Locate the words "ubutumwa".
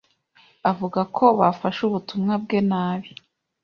1.87-2.33